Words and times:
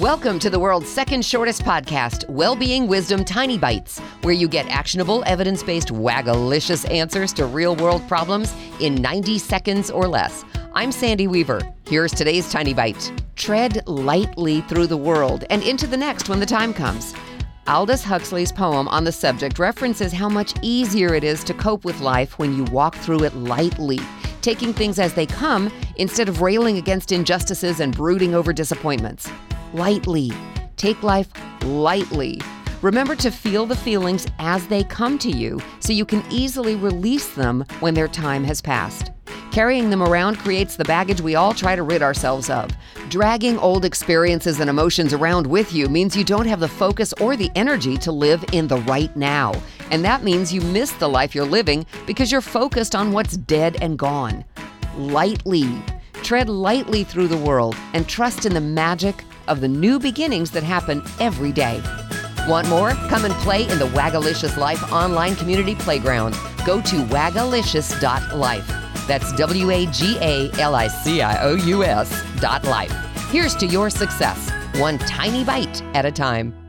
Welcome 0.00 0.40
to 0.40 0.50
the 0.50 0.58
world's 0.58 0.88
second 0.88 1.24
shortest 1.24 1.62
podcast, 1.62 2.28
Wellbeing 2.28 2.88
Wisdom 2.88 3.24
Tiny 3.24 3.56
Bites, 3.56 4.00
where 4.22 4.34
you 4.34 4.48
get 4.48 4.66
actionable, 4.68 5.22
evidence 5.24 5.62
based, 5.62 5.90
wagalicious 5.90 6.90
answers 6.90 7.32
to 7.34 7.46
real 7.46 7.76
world 7.76 8.02
problems 8.08 8.52
in 8.80 8.96
90 8.96 9.38
seconds 9.38 9.92
or 9.92 10.08
less. 10.08 10.44
I'm 10.72 10.90
Sandy 10.90 11.28
Weaver. 11.28 11.60
Here's 11.86 12.10
today's 12.10 12.50
Tiny 12.50 12.74
Bite 12.74 13.12
Tread 13.36 13.86
lightly 13.86 14.62
through 14.62 14.88
the 14.88 14.96
world 14.96 15.44
and 15.48 15.62
into 15.62 15.86
the 15.86 15.96
next 15.96 16.28
when 16.28 16.40
the 16.40 16.46
time 16.46 16.74
comes. 16.74 17.14
Aldous 17.68 18.02
Huxley's 18.02 18.50
poem 18.50 18.88
on 18.88 19.04
the 19.04 19.12
subject 19.12 19.60
references 19.60 20.12
how 20.12 20.28
much 20.28 20.54
easier 20.60 21.14
it 21.14 21.22
is 21.22 21.44
to 21.44 21.54
cope 21.54 21.84
with 21.84 22.00
life 22.00 22.36
when 22.36 22.56
you 22.56 22.64
walk 22.64 22.96
through 22.96 23.22
it 23.22 23.36
lightly, 23.36 24.00
taking 24.42 24.72
things 24.72 24.98
as 24.98 25.14
they 25.14 25.24
come 25.24 25.70
instead 25.98 26.28
of 26.28 26.40
railing 26.40 26.78
against 26.78 27.12
injustices 27.12 27.78
and 27.78 27.96
brooding 27.96 28.34
over 28.34 28.52
disappointments. 28.52 29.30
Lightly. 29.74 30.30
Take 30.76 31.02
life 31.02 31.26
lightly. 31.64 32.40
Remember 32.80 33.16
to 33.16 33.32
feel 33.32 33.66
the 33.66 33.74
feelings 33.74 34.24
as 34.38 34.68
they 34.68 34.84
come 34.84 35.18
to 35.18 35.30
you 35.30 35.60
so 35.80 35.92
you 35.92 36.04
can 36.04 36.22
easily 36.30 36.76
release 36.76 37.34
them 37.34 37.64
when 37.80 37.92
their 37.92 38.06
time 38.06 38.44
has 38.44 38.60
passed. 38.60 39.10
Carrying 39.50 39.90
them 39.90 40.00
around 40.00 40.38
creates 40.38 40.76
the 40.76 40.84
baggage 40.84 41.20
we 41.20 41.34
all 41.34 41.52
try 41.52 41.74
to 41.74 41.82
rid 41.82 42.02
ourselves 42.02 42.50
of. 42.50 42.70
Dragging 43.08 43.58
old 43.58 43.84
experiences 43.84 44.60
and 44.60 44.70
emotions 44.70 45.12
around 45.12 45.44
with 45.44 45.72
you 45.72 45.88
means 45.88 46.16
you 46.16 46.22
don't 46.22 46.46
have 46.46 46.60
the 46.60 46.68
focus 46.68 47.12
or 47.14 47.36
the 47.36 47.50
energy 47.56 47.96
to 47.96 48.12
live 48.12 48.44
in 48.52 48.68
the 48.68 48.78
right 48.82 49.14
now. 49.16 49.60
And 49.90 50.04
that 50.04 50.22
means 50.22 50.52
you 50.52 50.60
miss 50.60 50.92
the 50.92 51.08
life 51.08 51.34
you're 51.34 51.44
living 51.44 51.84
because 52.06 52.30
you're 52.30 52.40
focused 52.40 52.94
on 52.94 53.10
what's 53.10 53.36
dead 53.36 53.76
and 53.82 53.98
gone. 53.98 54.44
Lightly. 54.96 55.68
Tread 56.24 56.48
lightly 56.48 57.04
through 57.04 57.28
the 57.28 57.36
world 57.36 57.76
and 57.92 58.08
trust 58.08 58.46
in 58.46 58.54
the 58.54 58.60
magic 58.60 59.24
of 59.46 59.60
the 59.60 59.68
new 59.68 59.98
beginnings 59.98 60.50
that 60.52 60.62
happen 60.62 61.02
every 61.20 61.52
day. 61.52 61.82
Want 62.48 62.66
more? 62.68 62.92
Come 63.10 63.26
and 63.26 63.34
play 63.34 63.68
in 63.68 63.78
the 63.78 63.88
Wagalicious 63.88 64.56
Life 64.56 64.90
online 64.90 65.36
community 65.36 65.74
playground. 65.74 66.34
Go 66.64 66.80
to 66.80 67.04
wagalicious.life. 67.04 69.06
That's 69.06 69.32
W 69.34 69.70
A 69.70 69.86
G 69.86 70.16
A 70.22 70.50
L 70.58 70.74
I 70.74 70.88
C 70.88 71.20
I 71.20 71.42
O 71.42 71.56
U 71.56 71.84
S 71.84 72.24
dot 72.40 72.64
life. 72.64 72.92
Here's 73.30 73.54
to 73.56 73.66
your 73.66 73.90
success, 73.90 74.50
one 74.80 74.96
tiny 74.96 75.44
bite 75.44 75.82
at 75.94 76.06
a 76.06 76.10
time. 76.10 76.63